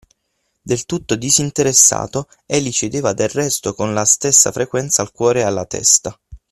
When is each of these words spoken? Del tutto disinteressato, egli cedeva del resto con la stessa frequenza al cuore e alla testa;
Del 0.63 0.87
tutto 0.87 1.15
disinteressato, 1.15 2.27
egli 2.47 2.71
cedeva 2.71 3.13
del 3.13 3.29
resto 3.29 3.75
con 3.75 3.93
la 3.93 4.03
stessa 4.03 4.51
frequenza 4.51 5.03
al 5.03 5.11
cuore 5.11 5.41
e 5.41 5.43
alla 5.43 5.67
testa; 5.67 6.19